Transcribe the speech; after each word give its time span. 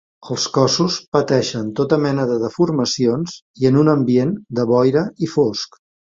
Els 0.35 0.43
cossos 0.53 0.95
pateixen 1.15 1.67
tota 1.79 1.99
mena 2.05 2.25
de 2.31 2.37
deformacions 2.43 3.35
i 3.65 3.69
en 3.71 3.77
un 3.81 3.91
ambient 3.93 4.31
de 4.61 4.65
boira 4.71 5.05
i 5.27 5.31
fosc. 5.35 5.79